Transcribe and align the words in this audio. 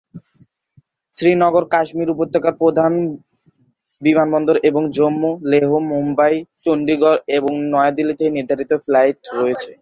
শ্রীনগর 1.13 1.63
কাশ্মীর 1.73 2.13
উপত্যকার 2.15 2.53
প্রধান 2.53 2.91
বিমানবন্দর 4.01 4.55
এবং 4.69 4.81
জম্মু, 4.97 5.31
লেহ, 5.51 5.69
মুম্বাই, 5.91 6.33
চণ্ডীগড় 6.65 7.19
এবং 7.37 7.51
নয়াদিল্লি 7.73 8.13
থেকে 8.17 8.31
নির্ধারিত 8.37 8.71
ফ্লাইট 8.85 9.19
রয়েছে। 9.37 9.71